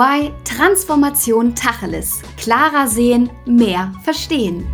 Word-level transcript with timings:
EY 0.00 0.32
Transformation 0.44 1.54
Tacheles. 1.54 2.22
Klarer 2.38 2.86
sehen, 2.88 3.28
mehr 3.44 3.92
verstehen. 4.02 4.66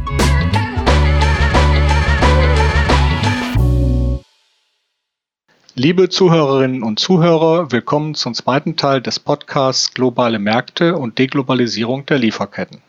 Liebe 5.75 6.09
Zuhörerinnen 6.09 6.85
und 6.85 7.01
Zuhörer, 7.01 7.73
willkommen 7.73 8.15
zum 8.15 8.35
zweiten 8.35 8.77
Teil 8.77 9.01
des 9.01 9.19
Podcasts 9.19 9.93
Globale 9.93 10.39
Märkte 10.39 10.97
und 10.97 11.19
Deglobalisierung 11.19 12.07
der 12.07 12.19
Lieferketten. 12.19 12.81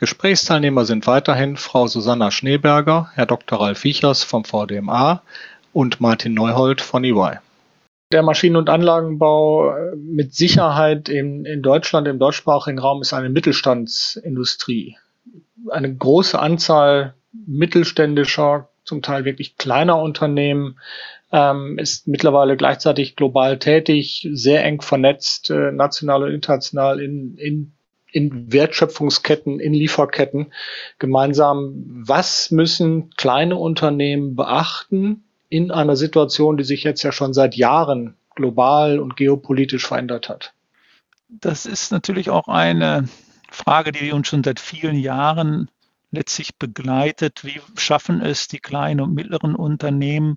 Gesprächsteilnehmer 0.00 0.86
sind 0.86 1.06
weiterhin 1.06 1.58
Frau 1.58 1.86
Susanna 1.86 2.30
Schneeberger, 2.30 3.10
Herr 3.14 3.26
Dr. 3.26 3.60
Ralf 3.60 3.80
Viechers 3.80 4.22
vom 4.24 4.44
VDMA 4.44 5.22
und 5.74 6.00
Martin 6.00 6.32
Neuhold 6.32 6.80
von 6.80 7.04
EY. 7.04 7.40
Der 8.10 8.22
Maschinen- 8.22 8.56
und 8.56 8.70
Anlagenbau 8.70 9.70
äh, 9.70 9.96
mit 9.96 10.34
Sicherheit 10.34 11.08
in, 11.10 11.44
in 11.44 11.60
Deutschland, 11.60 12.08
im 12.08 12.18
deutschsprachigen 12.18 12.78
Raum, 12.78 13.02
ist 13.02 13.12
eine 13.12 13.28
Mittelstandsindustrie. 13.28 14.96
Eine 15.68 15.94
große 15.94 16.38
Anzahl 16.38 17.14
mittelständischer, 17.46 18.70
zum 18.84 19.02
Teil 19.02 19.26
wirklich 19.26 19.58
kleiner 19.58 20.00
Unternehmen 20.00 20.78
ähm, 21.30 21.78
ist 21.78 22.08
mittlerweile 22.08 22.56
gleichzeitig 22.56 23.16
global 23.16 23.58
tätig, 23.58 24.26
sehr 24.32 24.64
eng 24.64 24.80
vernetzt, 24.80 25.50
äh, 25.50 25.72
national 25.72 26.22
und 26.22 26.32
international 26.32 27.00
in, 27.00 27.36
in, 27.36 27.72
in 28.10 28.50
Wertschöpfungsketten, 28.50 29.60
in 29.60 29.74
Lieferketten 29.74 30.54
gemeinsam. 30.98 31.84
Was 32.06 32.50
müssen 32.50 33.10
kleine 33.16 33.56
Unternehmen 33.56 34.34
beachten 34.36 35.27
in 35.48 35.70
einer 35.70 35.96
Situation, 35.96 36.56
die 36.56 36.64
sich 36.64 36.84
jetzt 36.84 37.02
ja 37.02 37.12
schon 37.12 37.32
seit 37.32 37.56
Jahren 37.56 38.14
global 38.34 38.98
und 38.98 39.16
geopolitisch 39.16 39.86
verändert 39.86 40.28
hat? 40.28 40.52
Das 41.28 41.66
ist 41.66 41.92
natürlich 41.92 42.30
auch 42.30 42.48
eine 42.48 43.08
Frage, 43.50 43.92
die 43.92 44.12
uns 44.12 44.28
schon 44.28 44.44
seit 44.44 44.60
vielen 44.60 44.96
Jahren 44.96 45.70
letztlich 46.10 46.56
begleitet. 46.56 47.44
Wie 47.44 47.60
schaffen 47.76 48.22
es 48.22 48.48
die 48.48 48.60
kleinen 48.60 49.00
und 49.00 49.14
mittleren 49.14 49.54
Unternehmen, 49.54 50.36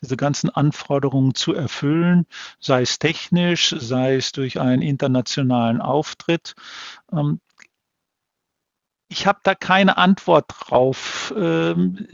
diese 0.00 0.16
ganzen 0.16 0.50
Anforderungen 0.50 1.34
zu 1.34 1.54
erfüllen, 1.54 2.26
sei 2.58 2.82
es 2.82 2.98
technisch, 2.98 3.74
sei 3.78 4.16
es 4.16 4.32
durch 4.32 4.60
einen 4.60 4.82
internationalen 4.82 5.80
Auftritt? 5.80 6.54
Ähm, 7.12 7.40
ich 9.08 9.26
habe 9.26 9.40
da 9.42 9.54
keine 9.54 9.96
Antwort 9.98 10.46
drauf 10.48 11.34
ähm, 11.36 12.06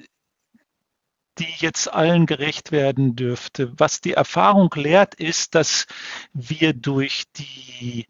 die 1.38 1.52
jetzt 1.58 1.92
allen 1.92 2.26
gerecht 2.26 2.72
werden 2.72 3.16
dürfte. 3.16 3.72
Was 3.76 4.00
die 4.00 4.12
Erfahrung 4.12 4.70
lehrt, 4.74 5.14
ist, 5.14 5.54
dass 5.54 5.86
wir 6.32 6.72
durch 6.72 7.24
die 7.36 8.06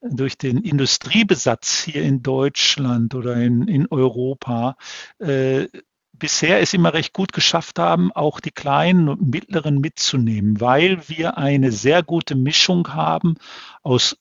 durch 0.00 0.38
den 0.38 0.58
Industriebesatz 0.58 1.82
hier 1.82 2.02
in 2.02 2.22
Deutschland 2.22 3.16
oder 3.16 3.34
in, 3.34 3.66
in 3.66 3.88
Europa 3.90 4.76
äh, 5.18 5.66
bisher 6.12 6.60
es 6.60 6.74
immer 6.74 6.94
recht 6.94 7.12
gut 7.12 7.32
geschafft 7.32 7.78
haben, 7.78 8.12
auch 8.12 8.40
die 8.40 8.50
kleinen 8.50 9.08
und 9.08 9.28
mittleren 9.28 9.80
mitzunehmen, 9.80 10.60
weil 10.60 11.08
wir 11.08 11.38
eine 11.38 11.72
sehr 11.72 12.02
gute 12.02 12.34
Mischung 12.34 12.94
haben 12.94 13.36
aus 13.82 14.16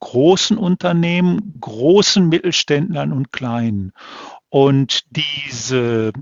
großen 0.00 0.58
Unternehmen, 0.58 1.54
großen 1.60 2.28
Mittelständlern 2.28 3.12
und 3.12 3.32
kleinen. 3.32 3.92
Und 4.48 5.04
diese 5.10 6.12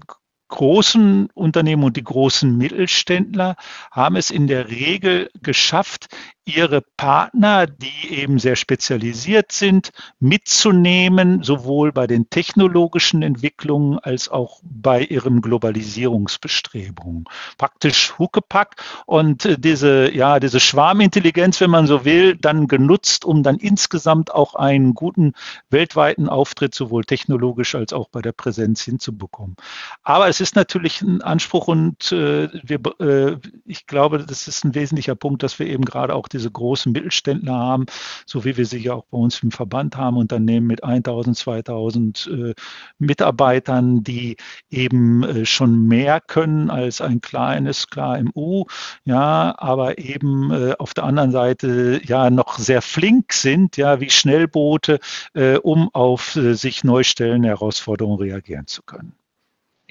großen 0.50 1.30
Unternehmen 1.32 1.84
und 1.84 1.96
die 1.96 2.04
großen 2.04 2.56
Mittelständler 2.56 3.56
haben 3.90 4.16
es 4.16 4.30
in 4.30 4.46
der 4.46 4.68
Regel 4.68 5.30
geschafft, 5.42 6.08
ihre 6.54 6.82
Partner, 6.96 7.66
die 7.66 8.14
eben 8.14 8.38
sehr 8.38 8.56
spezialisiert 8.56 9.52
sind, 9.52 9.90
mitzunehmen, 10.18 11.42
sowohl 11.42 11.92
bei 11.92 12.06
den 12.06 12.30
technologischen 12.30 13.22
Entwicklungen 13.22 13.98
als 13.98 14.28
auch 14.28 14.60
bei 14.62 15.02
ihren 15.02 15.40
Globalisierungsbestrebungen. 15.40 17.24
Praktisch 17.58 18.18
Huckepack 18.18 18.76
und 19.06 19.44
äh, 19.44 19.58
diese, 19.58 20.10
ja, 20.14 20.40
diese 20.40 20.60
Schwarmintelligenz, 20.60 21.60
wenn 21.60 21.70
man 21.70 21.86
so 21.86 22.04
will, 22.04 22.36
dann 22.36 22.66
genutzt, 22.66 23.24
um 23.24 23.42
dann 23.42 23.56
insgesamt 23.56 24.32
auch 24.32 24.54
einen 24.54 24.94
guten 24.94 25.32
weltweiten 25.68 26.28
Auftritt 26.28 26.74
sowohl 26.74 27.04
technologisch 27.04 27.74
als 27.74 27.92
auch 27.92 28.08
bei 28.08 28.22
der 28.22 28.32
Präsenz 28.32 28.82
hinzubekommen. 28.82 29.56
Aber 30.02 30.28
es 30.28 30.40
ist 30.40 30.56
natürlich 30.56 31.02
ein 31.02 31.22
Anspruch 31.22 31.68
und 31.68 32.12
äh, 32.12 32.48
wir, 32.62 32.80
äh, 33.00 33.36
ich 33.66 33.86
glaube, 33.86 34.18
das 34.18 34.48
ist 34.48 34.64
ein 34.64 34.74
wesentlicher 34.74 35.14
Punkt, 35.14 35.42
dass 35.42 35.58
wir 35.58 35.66
eben 35.66 35.84
gerade 35.84 36.14
auch 36.14 36.28
diese 36.28 36.39
großen 36.48 36.92
Mittelständler 36.92 37.52
haben, 37.52 37.86
so 38.24 38.44
wie 38.44 38.56
wir 38.56 38.64
sie 38.64 38.78
ja 38.78 38.94
auch 38.94 39.04
bei 39.10 39.18
uns 39.18 39.42
im 39.42 39.50
Verband 39.50 39.96
haben, 39.96 40.16
Unternehmen 40.16 40.66
mit 40.68 40.84
1000, 40.84 41.36
2000 41.36 42.30
äh, 42.32 42.54
Mitarbeitern, 42.98 44.04
die 44.04 44.36
eben 44.70 45.24
äh, 45.24 45.44
schon 45.44 45.88
mehr 45.88 46.20
können 46.20 46.70
als 46.70 47.00
ein 47.00 47.20
kleines 47.20 47.88
KMU, 47.88 48.64
ja, 49.04 49.54
aber 49.58 49.98
eben 49.98 50.50
äh, 50.50 50.74
auf 50.78 50.94
der 50.94 51.04
anderen 51.04 51.32
Seite 51.32 52.00
ja 52.04 52.30
noch 52.30 52.58
sehr 52.58 52.82
flink 52.82 53.32
sind, 53.32 53.76
ja, 53.76 54.00
wie 54.00 54.10
Schnellboote, 54.10 55.00
äh, 55.34 55.56
um 55.56 55.90
auf 55.92 56.36
äh, 56.36 56.54
sich 56.54 56.84
neu 56.84 57.02
stellende 57.02 57.48
Herausforderungen 57.48 58.18
reagieren 58.20 58.66
zu 58.66 58.82
können. 58.82 59.19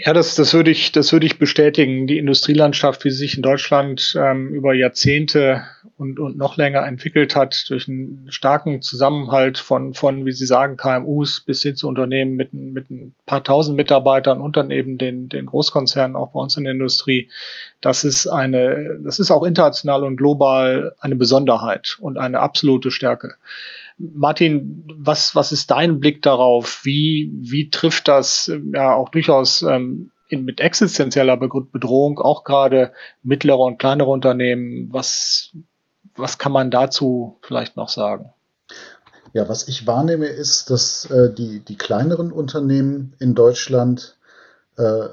Ja, 0.02 0.14
das, 0.14 0.36
das 0.36 0.54
würde 0.54 0.72
ich, 0.72 0.94
das 0.94 1.12
würde 1.12 1.26
ich 1.26 1.40
bestätigen. 1.40 2.08
Die 2.08 2.20
Industrielandschaft, 2.20 3.04
wie 3.04 3.10
sie 3.10 3.18
sich 3.18 3.36
in 3.36 3.42
Deutschland 3.42 4.16
ähm, 4.18 4.48
über 4.54 4.74
Jahrzehnte 4.74 5.66
und, 5.98 6.22
und 6.22 6.38
noch 6.38 6.56
länger 6.56 6.88
entwickelt 6.88 7.36
hat, 7.36 7.66
durch 7.68 7.90
einen 7.90 8.26
starken 8.30 8.82
Zusammenhalt 8.82 9.58
von, 9.58 9.94
von, 9.94 10.26
wie 10.26 10.32
Sie 10.32 10.46
sagen, 10.46 10.78
KMUs 10.78 11.42
bis 11.42 11.64
hin 11.64 11.76
zu 11.76 11.90
Unternehmen 11.90 12.38
mit, 12.38 12.54
mit 12.54 12.90
ein 12.90 13.14
paar 13.26 13.44
tausend 13.44 13.76
Mitarbeitern 13.76 14.40
und 14.40 14.56
dann 14.56 14.72
eben 14.72 14.98
den, 14.98 15.28
den 15.28 15.48
Großkonzernen 15.48 16.16
auch 16.16 16.32
bei 16.32 16.40
uns 16.40 16.56
in 16.56 16.64
der 16.64 16.72
Industrie. 16.72 17.30
Das 17.82 18.06
ist 18.06 18.26
eine, 18.26 19.02
das 19.04 19.20
ist 19.20 19.32
auch 19.32 19.44
international 19.44 20.06
und 20.06 20.16
global 20.16 20.96
eine 21.02 21.18
Besonderheit 21.18 21.98
und 22.00 22.18
eine 22.18 22.40
absolute 22.40 22.90
Stärke. 22.90 23.36
Martin, 24.00 24.86
was, 24.98 25.36
was 25.36 25.52
ist 25.52 25.70
dein 25.72 26.00
Blick 26.00 26.22
darauf? 26.22 26.82
Wie, 26.84 27.32
wie 27.34 27.70
trifft 27.70 28.08
das 28.08 28.52
ja 28.74 28.94
auch 28.94 29.10
durchaus 29.10 29.62
ähm, 29.62 30.12
in, 30.30 30.46
mit 30.46 30.62
existenzieller 30.62 31.38
Bedrohung 31.38 32.20
auch 32.20 32.44
gerade 32.44 32.94
mittlere 33.24 33.60
und 33.60 33.78
kleinere 33.78 34.10
Unternehmen? 34.10 34.88
Was, 34.92 35.52
was 36.16 36.38
kann 36.38 36.54
man 36.54 36.72
dazu 36.72 37.38
vielleicht 37.42 37.76
noch 37.76 37.90
sagen? 37.90 38.32
Ja, 39.34 39.48
was 39.48 39.68
ich 39.68 39.86
wahrnehme, 39.86 40.26
ist, 40.26 40.70
dass 40.70 41.06
äh, 41.06 41.34
die, 41.34 41.60
die 41.60 41.78
kleineren 41.78 42.32
Unternehmen 42.32 43.14
in 43.20 43.36
Deutschland 43.36 44.18
äh, 44.78 45.10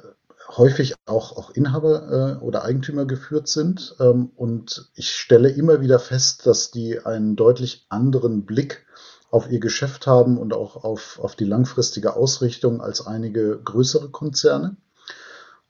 häufig 0.56 0.94
auch, 1.06 1.36
auch 1.36 1.50
Inhaber 1.50 2.38
äh, 2.40 2.44
oder 2.44 2.64
Eigentümer 2.64 3.04
geführt 3.04 3.48
sind. 3.48 3.96
Ähm, 4.00 4.30
und 4.36 4.90
ich 4.94 5.10
stelle 5.10 5.48
immer 5.50 5.80
wieder 5.80 5.98
fest, 5.98 6.46
dass 6.46 6.70
die 6.70 7.04
einen 7.04 7.36
deutlich 7.36 7.86
anderen 7.88 8.44
Blick 8.44 8.86
auf 9.30 9.50
ihr 9.50 9.60
Geschäft 9.60 10.06
haben 10.06 10.38
und 10.38 10.54
auch 10.54 10.84
auf, 10.84 11.18
auf 11.20 11.36
die 11.36 11.44
langfristige 11.44 12.16
Ausrichtung 12.16 12.80
als 12.80 13.06
einige 13.06 13.58
größere 13.62 14.10
Konzerne. 14.10 14.76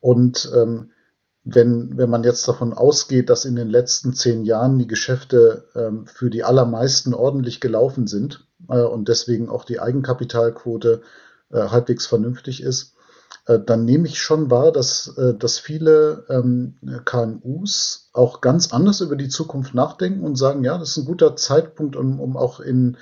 Und 0.01 0.51
ähm, 0.55 0.91
wenn, 1.43 1.97
wenn 1.97 2.11
man 2.11 2.25
jetzt 2.25 2.47
davon 2.49 2.73
ausgeht, 2.73 3.31
dass 3.31 3.45
in 3.45 3.57
den 3.57 3.69
letzten 3.69 4.15
zehn 4.15 4.45
Jahren 4.45 4.79
die 4.79 4.89
Geschäfte 4.89 5.69
ähm, 5.75 6.07
für 6.07 6.29
die 6.29 6.43
allermeisten 6.43 7.15
ordentlich 7.15 7.61
gelaufen 7.61 8.07
sind 8.09 8.47
äh, 8.69 8.81
und 8.81 9.09
deswegen 9.09 9.49
auch 9.49 9.65
die 9.65 9.79
Eigenkapitalquote 9.79 11.03
äh, 11.51 11.69
halbwegs 11.69 12.07
vernünftig 12.07 12.63
ist, 12.63 12.96
dann 13.47 13.85
nehme 13.85 14.09
ich 14.09 14.21
schon 14.21 14.51
wahr, 14.51 14.73
dass, 14.73 15.17
äh, 15.17 15.35
dass 15.35 15.59
viele 15.59 16.25
ähm, 16.29 16.79
KMUs 17.05 18.11
auch 18.13 18.41
ganz 18.41 18.73
anders 18.73 19.01
über 19.01 19.15
die 19.15 19.29
Zukunft 19.29 19.73
nachdenken 19.73 20.25
und 20.25 20.37
sagen, 20.37 20.65
ja, 20.65 20.79
das 20.79 20.91
ist 20.91 20.97
ein 20.99 21.05
guter 21.05 21.37
Zeitpunkt, 21.37 21.95
um, 21.95 22.19
um 22.19 22.37
auch 22.37 22.59
in, 22.59 22.97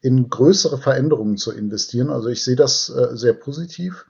in 0.00 0.28
größere 0.28 0.78
Veränderungen 0.78 1.36
zu 1.36 1.52
investieren. 1.52 2.10
Also 2.10 2.28
ich 2.28 2.42
sehe 2.42 2.56
das 2.56 2.88
äh, 2.88 3.16
sehr 3.16 3.34
positiv. 3.34 4.06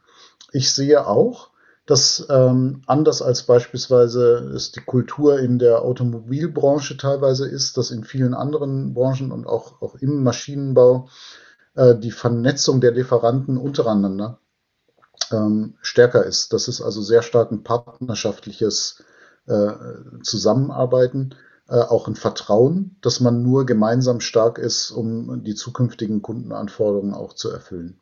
Ich 0.51 0.73
sehe 0.73 1.07
auch, 1.07 1.51
dass 1.85 2.27
ähm, 2.31 2.83
anders 2.87 3.21
als 3.21 3.43
beispielsweise 3.43 4.51
es 4.55 4.73
die 4.73 4.81
Kultur 4.81 5.39
in 5.39 5.59
der 5.59 5.83
Automobilbranche 5.83 6.97
teilweise 6.97 7.47
ist, 7.47 7.77
dass 7.77 7.91
in 7.91 8.03
vielen 8.03 8.33
anderen 8.33 8.95
Branchen 8.95 9.31
und 9.31 9.47
auch, 9.47 9.83
auch 9.83 9.95
im 9.97 10.23
Maschinenbau 10.23 11.09
äh, 11.75 11.95
die 11.95 12.11
Vernetzung 12.11 12.81
der 12.81 12.93
Lieferanten 12.93 13.59
untereinander 13.59 14.41
ähm, 15.33 15.75
stärker 15.81 16.25
ist. 16.25 16.53
Das 16.53 16.69
ist 16.69 16.81
also 16.81 17.03
sehr 17.03 17.23
stark 17.23 17.51
ein 17.51 17.63
partnerschaftliches 17.63 19.03
äh, 19.47 19.73
Zusammenarbeiten, 20.23 21.35
äh, 21.69 21.81
auch 21.81 22.09
ein 22.09 22.17
Vertrauen, 22.17 22.97
dass 23.01 23.21
man 23.21 23.43
nur 23.43 23.67
gemeinsam 23.67 24.21
stark 24.21 24.59
ist, 24.59 24.91
um 24.91 25.43
die 25.45 25.55
zukünftigen 25.55 26.23
Kundenanforderungen 26.23 27.15
auch 27.15 27.33
zu 27.33 27.51
erfüllen. 27.51 28.01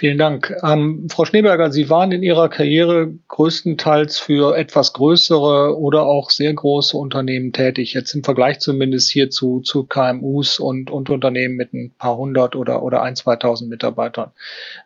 Vielen 0.00 0.16
Dank. 0.16 0.56
Ähm, 0.62 1.08
Frau 1.10 1.26
Schneeberger, 1.26 1.70
Sie 1.70 1.90
waren 1.90 2.10
in 2.10 2.22
Ihrer 2.22 2.48
Karriere 2.48 3.12
größtenteils 3.28 4.18
für 4.18 4.56
etwas 4.56 4.94
größere 4.94 5.78
oder 5.78 6.06
auch 6.06 6.30
sehr 6.30 6.54
große 6.54 6.96
Unternehmen 6.96 7.52
tätig. 7.52 7.92
Jetzt 7.92 8.14
im 8.14 8.24
Vergleich 8.24 8.60
zumindest 8.60 9.10
hier 9.10 9.28
zu, 9.28 9.60
zu 9.60 9.84
KMUs 9.84 10.58
und, 10.58 10.90
und 10.90 11.10
Unternehmen 11.10 11.56
mit 11.56 11.74
ein 11.74 11.92
paar 11.98 12.16
hundert 12.16 12.56
oder, 12.56 12.82
oder 12.82 13.02
ein, 13.02 13.14
zweitausend 13.14 13.68
Mitarbeitern. 13.68 14.30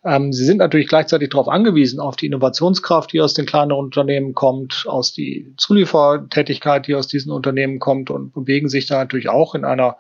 Ähm, 0.05 0.33
Sie 0.33 0.45
sind 0.45 0.57
natürlich 0.57 0.89
gleichzeitig 0.89 1.31
darauf 1.31 1.47
angewiesen, 1.47 2.01
auf 2.01 2.17
die 2.17 2.27
Innovationskraft, 2.27 3.13
die 3.13 3.21
aus 3.21 3.35
den 3.35 3.47
kleineren 3.47 3.85
Unternehmen 3.85 4.35
kommt, 4.35 4.85
aus 4.89 5.13
die 5.13 5.55
Zuliefertätigkeit, 5.59 6.89
die 6.89 6.97
aus 6.97 7.07
diesen 7.07 7.31
Unternehmen 7.31 7.79
kommt 7.79 8.11
und 8.11 8.35
bewegen 8.35 8.69
sich 8.69 8.87
da 8.87 8.99
natürlich 8.99 9.29
auch 9.29 9.55
in 9.55 9.65
einer 9.65 9.97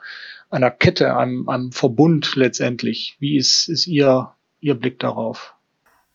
einer 0.50 0.72
Kette, 0.72 1.17
einem, 1.17 1.49
einem 1.49 1.70
Verbund 1.70 2.34
letztendlich. 2.34 3.17
Wie 3.20 3.37
ist, 3.37 3.69
ist 3.69 3.87
Ihr 3.87 4.34
Ihr 4.64 4.81
Blick 4.81 4.99
darauf? 4.99 5.55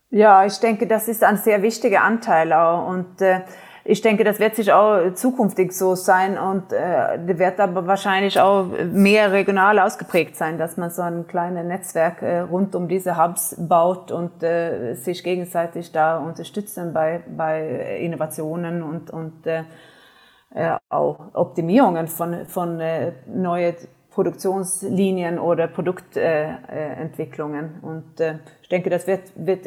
Ja, 0.10 0.44
ich 0.44 0.60
denke, 0.60 0.88
das 0.88 1.08
ist 1.08 1.24
ein 1.24 1.38
sehr 1.38 1.62
wichtiger 1.62 2.02
Anteil 2.02 2.52
auch. 2.52 2.88
Und 2.88 3.22
äh, 3.22 3.42
ich 3.86 4.02
denke, 4.02 4.24
das 4.24 4.40
wird 4.40 4.56
sich 4.56 4.74
auch 4.74 5.14
zukünftig 5.14 5.72
so 5.72 5.94
sein 5.94 6.40
und 6.40 6.74
äh, 6.74 7.38
wird 7.38 7.60
aber 7.60 7.86
wahrscheinlich 7.86 8.40
auch 8.40 8.66
mehr 8.92 9.32
regional 9.32 9.78
ausgeprägt 9.78 10.36
sein, 10.36 10.58
dass 10.58 10.78
man 10.78 10.90
so 10.90 11.04
ein 11.04 11.28
kleines 11.28 11.64
Netzwerk 11.64 12.24
äh, 12.24 12.40
rund 12.40 12.74
um 12.74 12.88
diese 12.88 13.24
Hubs 13.24 13.56
baut 13.60 14.12
und 14.12 14.42
äh, 14.42 14.96
sich 14.96 15.24
gegenseitig 15.24 15.92
da 15.92 16.18
unterstützen 16.18 16.92
bei, 16.92 17.22
bei 17.28 18.00
Innovationen 18.02 18.82
und, 18.82 19.12
und 19.12 19.46
äh, 19.46 19.64
äh 20.56 20.76
auch 20.90 21.20
Optimierungen 21.34 22.08
von, 22.08 22.48
von 22.48 22.80
äh, 22.80 23.12
neuen 23.28 23.76
Produktionslinien 24.20 25.40
oder 25.40 25.68
Produktentwicklungen. 25.68 27.76
und 27.82 28.20
äh, 28.20 28.40
ich 28.62 28.68
denke, 28.68 28.90
das 28.90 29.08
wird, 29.08 29.32
wird 29.36 29.66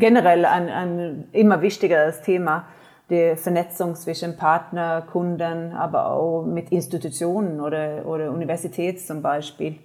generell 0.00 0.46
ein, 0.46 0.70
ein 0.70 1.28
immer 1.32 1.60
wichtigeres 1.60 2.22
Thema, 2.22 2.64
die 3.10 3.36
Vernetzung 3.36 3.94
zwischen 3.94 4.38
Partner, 4.38 5.06
Kunden, 5.12 5.74
aber 5.74 6.12
auch 6.12 6.46
mit 6.46 6.72
Institutionen 6.72 7.60
oder, 7.60 8.06
oder 8.06 8.30
Universität 8.30 9.06
zum 9.06 9.20
Beispiel. 9.20 9.80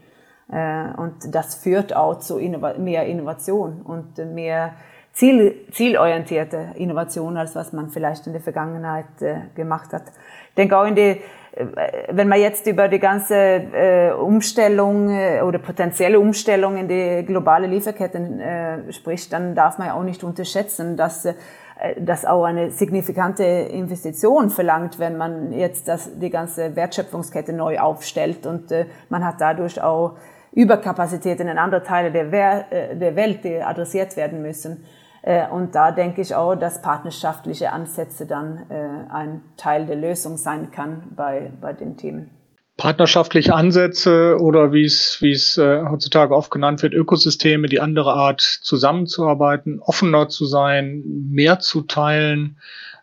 Äh, 0.50 0.94
und 0.96 1.36
das 1.36 1.56
führt 1.56 1.94
auch 1.94 2.20
zu 2.20 2.40
mehr 2.78 3.06
Innovation 3.06 3.82
und 3.82 4.18
mehr 4.34 4.76
Ziel, 5.12 5.66
zielorientierte 5.72 6.68
Innovation, 6.76 7.36
als 7.36 7.54
was 7.54 7.74
man 7.74 7.90
vielleicht 7.90 8.28
in 8.28 8.34
der 8.34 8.42
Vergangenheit 8.42 9.22
äh, 9.22 9.42
gemacht 9.56 9.92
hat. 9.92 10.04
Ich 10.52 10.56
denke 10.56 10.78
auch 10.78 10.86
in 10.86 10.96
die 10.96 11.20
wenn 12.10 12.28
man 12.28 12.40
jetzt 12.40 12.68
über 12.68 12.88
die 12.88 13.00
ganze 13.00 13.36
äh, 13.36 14.12
Umstellung 14.12 15.10
äh, 15.10 15.42
oder 15.42 15.60
potenzielle 15.60 16.20
Umstellung 16.20 16.78
in 16.78 16.88
die 16.88 17.26
globale 17.26 17.68
Lieferketten 17.68 18.40
äh, 18.40 18.94
spricht, 18.94 19.34
dann 19.34 19.56
darf 19.56 19.78
man 19.78 19.88
ja 19.88 19.94
auch 19.96 20.04
nicht 20.04 20.24
unterschätzen, 20.24 20.96
dass 20.96 21.26
äh, 21.26 21.34
das 21.98 22.26
auch 22.26 22.44
eine 22.44 22.72
signifikante 22.72 23.44
Investition 23.44 24.52
verlangt, 24.52 25.00
wenn 25.00 25.18
man 25.18 25.52
jetzt 25.52 25.88
das, 25.88 26.20
die 26.20 26.30
ganze 26.30 26.76
Wertschöpfungskette 26.76 27.52
neu 27.52 27.80
aufstellt 27.80 28.46
und 28.46 28.72
äh, 28.72 28.86
man 29.10 29.26
hat 29.26 29.42
dadurch 29.42 29.82
auch 29.82 30.18
Überkapazitäten 30.52 31.48
in 31.48 31.58
andere 31.58 31.84
Teile 31.84 32.12
der, 32.12 32.96
der 32.96 33.16
Welt, 33.16 33.44
die 33.44 33.62
adressiert 33.62 34.18
werden 34.18 34.42
müssen. 34.42 34.84
Äh, 35.22 35.48
und 35.48 35.76
da 35.76 35.92
denke 35.92 36.22
ich 36.22 36.36
auch, 36.36 36.56
dass 36.56 36.82
partnerschaftliche 36.82 37.72
Ansätze 37.72 38.26
dann 38.26 38.66
äh, 38.70 39.12
ein 39.12 39.42
Teil 39.58 39.86
der 39.86 39.96
Lösung 39.96 40.38
sein 40.38 40.72
kann 40.72 41.04
bei, 41.16 41.52
bei 41.60 41.74
den 41.74 41.98
Themen. 41.98 42.30
Partnerschaftliche 42.78 43.54
Ansätze 43.54 44.38
oder 44.40 44.72
wie 44.72 44.86
es, 44.86 45.18
wie 45.22 45.34
es 45.34 45.58
äh, 45.58 45.84
heutzutage 45.84 46.34
oft 46.34 46.50
genannt 46.50 46.82
wird, 46.82 46.94
Ökosysteme, 46.94 47.68
die 47.68 47.82
andere 47.82 48.14
Art 48.14 48.40
zusammenzuarbeiten, 48.40 49.82
offener 49.82 50.30
zu 50.30 50.46
sein, 50.46 51.04
mehr 51.30 51.60
zu 51.60 51.82
teilen. 51.82 52.58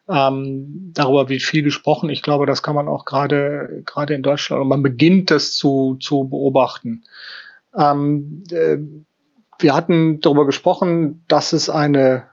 Ähm, 0.08 0.92
darüber 0.94 1.28
wird 1.28 1.42
viel 1.42 1.62
gesprochen. 1.62 2.08
Ich 2.08 2.22
glaube, 2.22 2.46
das 2.46 2.62
kann 2.62 2.74
man 2.74 2.88
auch 2.88 3.04
gerade 3.04 3.82
gerade 3.84 4.14
in 4.14 4.22
Deutschland, 4.22 4.66
man 4.66 4.82
beginnt 4.82 5.30
das 5.30 5.54
zu, 5.54 5.96
zu 6.00 6.24
beobachten. 6.24 7.04
Ähm, 7.76 8.44
äh, 8.50 8.78
wir 9.58 9.74
hatten 9.74 10.20
darüber 10.20 10.46
gesprochen, 10.46 11.24
dass 11.28 11.52
es 11.52 11.70
eine 11.70 12.24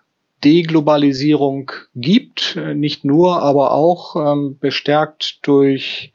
Deglobalisierung 0.44 1.72
gibt, 1.96 2.58
nicht 2.76 3.06
nur, 3.06 3.42
aber 3.42 3.72
auch 3.72 4.16
ähm, 4.16 4.58
bestärkt 4.60 5.40
durch 5.48 6.14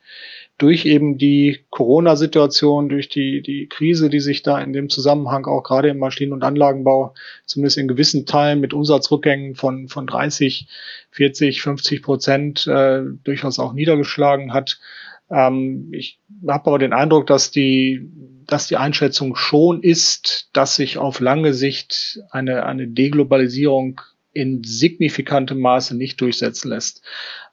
durch 0.59 0.87
eben 0.87 1.19
die 1.19 1.61
Corona-Situation, 1.71 2.89
durch 2.89 3.09
die, 3.09 3.43
die 3.43 3.69
Krise, 3.69 4.11
die 4.11 4.19
sich 4.19 4.43
da 4.43 4.61
in 4.61 4.73
dem 4.73 4.91
Zusammenhang 4.91 5.47
auch 5.47 5.63
gerade 5.63 5.89
im 5.89 5.99
Maschinen- 5.99 6.33
und 6.33 6.43
Anlagenbau 6.43 7.15
zumindest 7.47 7.79
in 7.79 7.87
gewissen 7.87 8.27
Teilen 8.27 8.61
mit 8.61 8.75
Umsatzrückgängen 8.75 9.55
von, 9.55 9.87
von 9.87 10.09
30, 10.09 10.67
40, 11.13 11.63
50 11.63 12.03
Prozent 12.03 12.67
äh, 12.67 13.03
durchaus 13.23 13.61
auch 13.61 13.73
niedergeschlagen 13.73 14.53
hat. 14.53 14.81
Ähm, 15.31 15.89
ich 15.93 16.21
habe 16.47 16.67
aber 16.67 16.79
den 16.79 16.93
Eindruck, 16.93 17.27
dass 17.27 17.51
die 17.51 18.11
dass 18.49 18.67
die 18.67 18.79
Einschätzung 18.79 19.37
schon 19.37 19.83
ist, 19.83 20.49
dass 20.55 20.75
sich 20.75 20.97
auf 20.97 21.21
lange 21.21 21.53
Sicht 21.53 22.21
eine, 22.31 22.65
eine 22.65 22.89
Deglobalisierung 22.89 24.01
in 24.33 24.65
signifikantem 24.65 25.61
Maße 25.61 25.97
nicht 25.97 26.21
durchsetzen 26.21 26.71
lässt. 26.71 27.03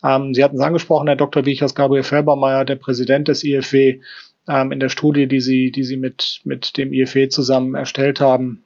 Ähm, 0.03 0.33
Sie 0.33 0.43
hatten 0.43 0.55
es 0.55 0.61
angesprochen, 0.61 1.07
Herr 1.07 1.17
Dr. 1.17 1.45
Wiechers 1.45 1.75
Gabriel 1.75 2.03
Felbermeier, 2.03 2.63
der 2.63 2.77
Präsident 2.77 3.27
des 3.27 3.43
IFW, 3.43 3.99
ähm, 4.47 4.71
in 4.71 4.79
der 4.79 4.89
Studie, 4.89 5.27
die 5.27 5.41
Sie, 5.41 5.71
die 5.71 5.83
Sie 5.83 5.97
mit, 5.97 6.41
mit 6.45 6.77
dem 6.77 6.93
IFW 6.93 7.27
zusammen 7.27 7.75
erstellt 7.75 8.21
haben, 8.21 8.63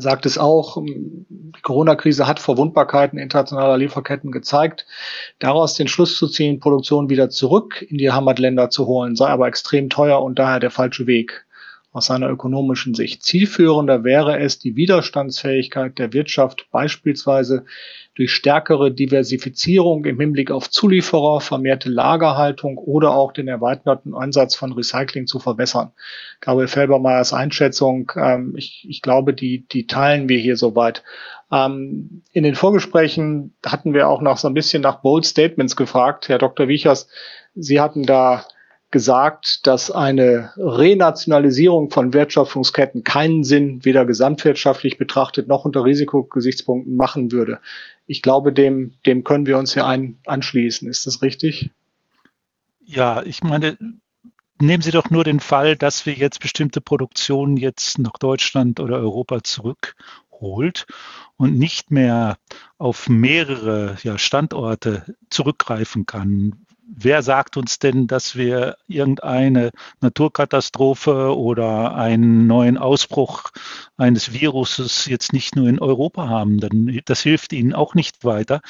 sagt 0.00 0.26
es 0.26 0.38
auch, 0.38 0.82
die 0.84 1.62
Corona-Krise 1.62 2.26
hat 2.26 2.40
Verwundbarkeiten 2.40 3.18
internationaler 3.18 3.78
Lieferketten 3.78 4.30
gezeigt. 4.30 4.86
Daraus 5.38 5.74
den 5.74 5.88
Schluss 5.88 6.16
zu 6.16 6.28
ziehen, 6.28 6.60
Produktion 6.60 7.10
wieder 7.10 7.30
zurück 7.30 7.82
in 7.88 7.98
die 7.98 8.10
Heimatländer 8.10 8.70
zu 8.70 8.86
holen, 8.86 9.16
sei 9.16 9.28
aber 9.28 9.48
extrem 9.48 9.90
teuer 9.90 10.22
und 10.22 10.38
daher 10.38 10.60
der 10.60 10.70
falsche 10.70 11.06
Weg 11.06 11.46
aus 11.92 12.06
seiner 12.06 12.28
ökonomischen 12.28 12.94
Sicht. 12.94 13.22
Zielführender 13.22 14.04
wäre 14.04 14.38
es, 14.38 14.58
die 14.58 14.76
Widerstandsfähigkeit 14.76 15.98
der 15.98 16.12
Wirtschaft 16.12 16.66
beispielsweise 16.70 17.64
durch 18.18 18.32
stärkere 18.32 18.90
Diversifizierung 18.90 20.04
im 20.04 20.18
Hinblick 20.18 20.50
auf 20.50 20.68
Zulieferer, 20.68 21.40
vermehrte 21.40 21.88
Lagerhaltung 21.88 22.76
oder 22.76 23.12
auch 23.12 23.32
den 23.32 23.46
erweiterten 23.46 24.12
Einsatz 24.12 24.56
von 24.56 24.72
Recycling 24.72 25.28
zu 25.28 25.38
verbessern. 25.38 25.92
Gabriel 26.40 26.66
Felbermeyers 26.66 27.32
Einschätzung, 27.32 28.10
ähm, 28.16 28.54
ich, 28.56 28.84
ich 28.88 29.02
glaube, 29.02 29.34
die, 29.34 29.68
die 29.68 29.86
teilen 29.86 30.28
wir 30.28 30.38
hier 30.38 30.56
soweit. 30.56 31.04
Ähm, 31.52 32.22
in 32.32 32.42
den 32.42 32.56
Vorgesprächen 32.56 33.54
hatten 33.64 33.94
wir 33.94 34.08
auch 34.08 34.20
noch 34.20 34.38
so 34.38 34.48
ein 34.48 34.54
bisschen 34.54 34.82
nach 34.82 35.00
Bold 35.00 35.24
Statements 35.24 35.76
gefragt. 35.76 36.28
Herr 36.28 36.38
Dr. 36.38 36.66
Wiechers, 36.66 37.08
Sie 37.54 37.80
hatten 37.80 38.02
da 38.02 38.44
gesagt, 38.90 39.66
dass 39.66 39.90
eine 39.90 40.52
Renationalisierung 40.56 41.90
von 41.90 42.14
Wertschöpfungsketten 42.14 43.04
keinen 43.04 43.44
Sinn 43.44 43.84
weder 43.84 44.06
gesamtwirtschaftlich 44.06 44.96
betrachtet 44.96 45.46
noch 45.46 45.64
unter 45.64 45.84
Risikogesichtspunkten 45.84 46.96
machen 46.96 47.30
würde. 47.30 47.60
Ich 48.06 48.22
glaube, 48.22 48.52
dem, 48.52 48.94
dem 49.04 49.24
können 49.24 49.46
wir 49.46 49.58
uns 49.58 49.74
hier 49.74 49.86
ein, 49.86 50.18
anschließen. 50.24 50.88
Ist 50.88 51.06
das 51.06 51.20
richtig? 51.20 51.70
Ja, 52.80 53.22
ich 53.22 53.42
meine, 53.42 53.76
nehmen 54.58 54.82
Sie 54.82 54.90
doch 54.90 55.10
nur 55.10 55.24
den 55.24 55.40
Fall, 55.40 55.76
dass 55.76 56.06
wir 56.06 56.14
jetzt 56.14 56.40
bestimmte 56.40 56.80
Produktionen 56.80 57.58
jetzt 57.58 57.98
nach 57.98 58.18
Deutschland 58.18 58.80
oder 58.80 58.96
Europa 58.96 59.42
zurückholt 59.42 60.86
und 61.36 61.58
nicht 61.58 61.90
mehr 61.90 62.38
auf 62.78 63.10
mehrere 63.10 63.98
ja, 64.02 64.16
Standorte 64.16 65.14
zurückgreifen 65.28 66.06
kann, 66.06 66.64
wer 66.88 67.22
sagt 67.22 67.56
uns 67.56 67.78
denn, 67.78 68.06
dass 68.06 68.36
wir 68.36 68.76
irgendeine 68.86 69.70
Naturkatastrophe 70.00 71.36
oder 71.36 71.94
einen 71.94 72.46
neuen 72.46 72.78
Ausbruch 72.78 73.50
eines 73.96 74.32
Viruses 74.32 75.06
jetzt 75.06 75.32
nicht 75.32 75.56
nur 75.56 75.68
in 75.68 75.78
Europa 75.78 76.28
haben? 76.28 76.60
Dann, 76.60 77.00
das 77.04 77.20
hilft 77.20 77.52
ihnen 77.52 77.74
auch 77.74 77.94
nicht 77.94 78.24
weiter. 78.24 78.60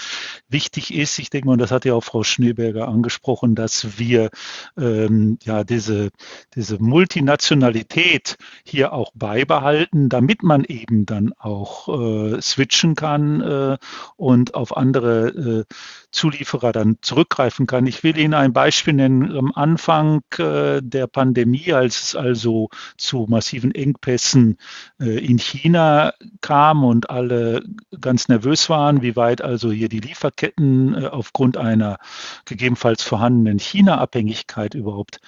Wichtig 0.48 0.94
ist, 0.94 1.18
ich 1.18 1.30
denke 1.30 1.46
mal, 1.46 1.52
und 1.52 1.60
das 1.60 1.70
hat 1.70 1.84
ja 1.84 1.94
auch 1.94 2.04
Frau 2.04 2.24
Schneeberger 2.24 2.88
angesprochen, 2.88 3.54
dass 3.54 3.98
wir 3.98 4.30
ähm, 4.76 5.38
ja 5.44 5.64
diese, 5.64 6.10
diese 6.54 6.82
Multinationalität 6.82 8.36
hier 8.64 8.92
auch 8.92 9.12
beibehalten, 9.14 10.08
damit 10.08 10.42
man 10.42 10.64
eben 10.64 11.06
dann 11.06 11.32
auch 11.38 11.88
äh, 11.88 12.40
switchen 12.40 12.94
kann 12.96 13.40
äh, 13.40 13.78
und 14.16 14.54
auf 14.54 14.76
andere 14.76 15.28
äh, 15.28 15.74
Zulieferer 16.10 16.72
dann 16.72 16.98
zurückgreifen 17.02 17.66
kann. 17.66 17.86
Ich 17.86 18.02
will 18.02 18.07
Ihnen 18.16 18.34
ein 18.34 18.52
Beispiel 18.52 18.94
nennen. 18.94 19.36
Am 19.36 19.52
Anfang 19.54 20.22
äh, 20.38 20.80
der 20.82 21.06
Pandemie, 21.06 21.72
als 21.72 22.02
es 22.02 22.16
also 22.16 22.70
zu 22.96 23.26
massiven 23.28 23.74
Engpässen 23.74 24.56
äh, 25.00 25.18
in 25.24 25.38
China 25.38 26.14
kam 26.40 26.84
und 26.84 27.10
alle 27.10 27.62
ganz 28.00 28.28
nervös 28.28 28.70
waren, 28.70 29.02
wie 29.02 29.16
weit 29.16 29.42
also 29.42 29.70
hier 29.70 29.88
die 29.88 30.00
Lieferketten 30.00 30.94
äh, 30.94 31.06
aufgrund 31.06 31.56
einer 31.56 31.98
gegebenenfalls 32.44 33.02
vorhandenen 33.02 33.58
China-Abhängigkeit 33.58 34.74
überhaupt 34.74 35.20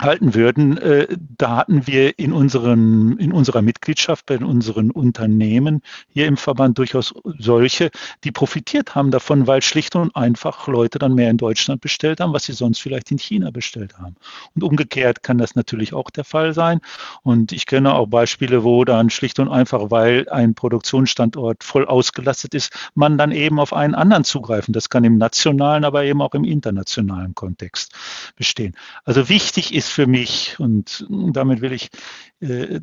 halten 0.00 0.34
würden, 0.34 0.78
äh, 0.78 1.08
da 1.36 1.56
hatten 1.56 1.86
wir 1.86 2.18
in, 2.18 2.32
unseren, 2.32 3.18
in 3.18 3.32
unserer 3.32 3.62
Mitgliedschaft 3.62 4.26
bei 4.26 4.38
unseren 4.38 4.90
Unternehmen 4.92 5.82
hier 6.08 6.26
im 6.26 6.36
Verband 6.36 6.78
durchaus 6.78 7.14
solche, 7.38 7.90
die 8.22 8.30
profitiert 8.30 8.94
haben 8.94 9.10
davon, 9.10 9.46
weil 9.48 9.60
schlicht 9.60 9.96
und 9.96 10.14
einfach 10.14 10.68
Leute 10.68 10.98
dann 10.98 11.14
mehr 11.14 11.30
in 11.30 11.36
Deutschland 11.36 11.80
bestellt 11.80 12.20
haben, 12.20 12.32
was 12.32 12.44
sie 12.44 12.52
sonst 12.52 12.78
vielleicht 12.80 13.10
in 13.10 13.18
China 13.18 13.50
bestellt 13.50 13.98
haben. 13.98 14.14
Und 14.54 14.62
umgekehrt 14.62 15.22
kann 15.24 15.38
das 15.38 15.56
natürlich 15.56 15.92
auch 15.92 16.10
der 16.10 16.24
Fall 16.24 16.54
sein. 16.54 16.80
Und 17.22 17.50
ich 17.50 17.66
kenne 17.66 17.94
auch 17.94 18.06
Beispiele, 18.06 18.62
wo 18.62 18.84
dann 18.84 19.10
schlicht 19.10 19.40
und 19.40 19.48
einfach, 19.48 19.90
weil 19.90 20.28
ein 20.28 20.54
Produktionsstandort 20.54 21.64
voll 21.64 21.86
ausgelastet 21.86 22.54
ist, 22.54 22.72
man 22.94 23.18
dann 23.18 23.32
eben 23.32 23.58
auf 23.58 23.72
einen 23.72 23.96
anderen 23.96 24.22
zugreifen. 24.24 24.72
Das 24.72 24.90
kann 24.90 25.02
im 25.02 25.18
nationalen, 25.18 25.84
aber 25.84 26.04
eben 26.04 26.22
auch 26.22 26.34
im 26.34 26.44
internationalen 26.44 27.34
Kontext 27.34 27.92
bestehen. 28.36 28.76
Also 29.04 29.28
wichtig 29.28 29.74
ist 29.74 29.87
für 29.88 30.06
mich, 30.06 30.58
und 30.58 31.06
damit 31.08 31.60
will 31.60 31.72
ich 31.72 31.88
äh, 32.40 32.80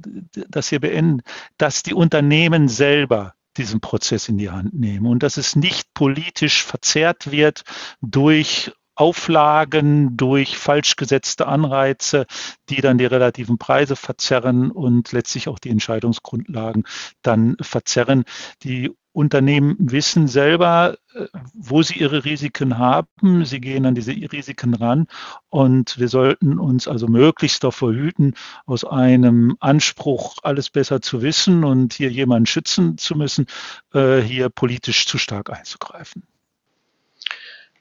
das 0.50 0.70
hier 0.70 0.80
beenden, 0.80 1.22
dass 1.58 1.84
die 1.84 1.94
Unternehmen 1.94 2.68
selber 2.68 3.34
diesen 3.58 3.80
Prozess 3.80 4.28
in 4.28 4.38
die 4.38 4.50
Hand 4.50 4.74
nehmen 4.74 5.06
und 5.06 5.24
dass 5.24 5.38
es 5.38 5.56
nicht 5.56 5.94
politisch 5.94 6.64
verzerrt 6.64 7.32
wird 7.32 7.64
durch 8.02 8.72
Auflagen, 8.96 10.16
durch 10.16 10.58
falsch 10.58 10.96
gesetzte 10.96 11.48
Anreize, 11.48 12.26
die 12.70 12.82
dann 12.82 12.98
die 12.98 13.06
relativen 13.06 13.58
Preise 13.58 13.98
verzerren 13.98 14.72
und 14.72 15.12
letztlich 15.12 15.50
auch 15.50 15.60
die 15.60 15.70
Entscheidungsgrundlagen 15.70 16.86
dann 17.22 17.58
verzerren. 17.60 18.24
Die 18.64 18.96
Unternehmen 19.16 19.78
wissen 19.80 20.28
selber, 20.28 20.98
äh, 21.14 21.28
wo 21.54 21.82
sie 21.82 22.00
ihre 22.00 22.26
Risiken 22.26 22.78
haben. 22.78 23.46
Sie 23.46 23.62
gehen 23.62 23.86
an 23.86 23.96
diese 23.96 24.12
Risiken 24.12 24.74
ran 24.74 25.08
und 25.50 25.98
wir 25.98 26.10
sollten 26.10 26.60
uns 26.60 26.88
also 26.88 27.08
möglichst 27.08 27.64
davor 27.64 27.94
hüten, 27.94 28.34
aus 28.66 28.84
einem 28.84 29.56
Anspruch, 29.62 30.36
alles 30.44 30.70
besser 30.70 31.02
zu 31.02 31.22
wissen 31.22 31.64
und 31.64 31.94
hier 31.94 32.12
jemanden 32.12 32.46
schützen 32.46 32.98
zu 32.98 33.16
müssen, 33.16 33.46
äh, 33.94 34.20
hier 34.20 34.50
politisch 34.50 35.08
zu 35.08 35.18
stark 35.18 35.50
einzugreifen. 35.50 36.24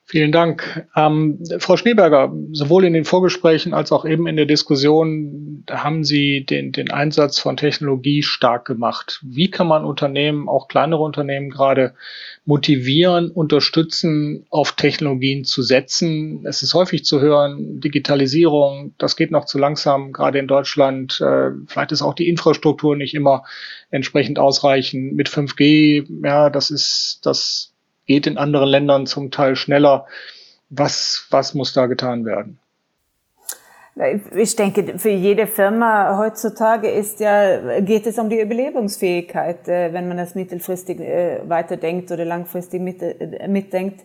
Vielen 0.07 0.33
Dank. 0.33 0.87
Ähm, 0.95 1.39
Frau 1.61 1.79
Schneeberger, 1.79 2.31
sowohl 2.53 2.85
in 2.85 2.93
den 2.93 3.07
Vorgesprächen 3.07 3.73
als 3.73 3.91
auch 3.91 4.05
eben 4.05 4.27
in 4.27 4.37
der 4.37 4.45
Diskussion 4.45 5.65
haben 5.71 6.05
Sie 6.05 6.45
den, 6.45 6.73
den 6.73 6.91
Einsatz 6.91 7.39
von 7.39 7.57
Technologie 7.57 8.23
stark 8.23 8.67
gemacht. 8.67 9.21
Wie 9.25 9.51
kann 9.51 9.67
man 9.67 9.87
Unternehmen, 9.87 10.47
auch 10.47 10.69
kleinere 10.69 11.03
Unternehmen 11.03 11.49
gerade 11.49 11.95
motivieren, 12.45 13.31
unterstützen, 13.31 14.45
auf 14.51 14.73
Technologien 14.73 15.45
zu 15.45 15.63
setzen? 15.63 16.45
Es 16.45 16.63
ist 16.63 16.75
häufig 16.75 17.07
zu 17.07 17.23
hören, 17.23 17.81
Digitalisierung, 17.81 18.95
das 18.99 19.17
geht 19.17 19.31
noch 19.31 19.47
zu 19.47 19.57
langsam, 19.57 20.13
gerade 20.13 20.39
in 20.39 20.47
Deutschland. 20.47 21.19
Äh, 21.23 21.53
vielleicht 21.67 21.93
ist 21.93 22.03
auch 22.03 22.15
die 22.15 22.29
Infrastruktur 22.29 22.95
nicht 22.95 23.15
immer 23.15 23.45
entsprechend 23.91 24.39
ausreichend. 24.39 25.15
Mit 25.15 25.31
5G, 25.31 26.07
ja, 26.23 26.51
das 26.51 26.71
ist, 26.71 27.21
das 27.23 27.74
geht 28.07 28.27
in 28.27 28.39
anderen 28.39 28.69
Ländern 28.69 29.07
zum 29.07 29.31
Teil 29.31 29.57
schneller. 29.57 30.07
Was, 30.71 31.27
was 31.31 31.55
muss 31.55 31.73
da 31.73 31.87
getan 31.87 32.25
werden? 32.25 32.59
Ich 34.35 34.57
denke, 34.57 34.99
für 34.99 35.11
jede 35.11 35.47
Firma 35.47 36.19
heutzutage 36.19 36.91
ist 36.91 37.21
ja, 37.21 37.79
geht 37.81 38.09
es 38.09 38.19
um 38.19 38.29
die 38.29 38.41
Überlebensfähigkeit, 38.41 39.69
äh, 39.69 39.93
wenn 39.93 40.09
man 40.09 40.17
das 40.17 40.35
mittelfristig 40.35 40.99
äh, 40.99 41.49
weiterdenkt 41.49 42.11
oder 42.11 42.25
langfristig 42.25 42.81
äh, 42.81 43.47
mitdenkt. 43.47 44.01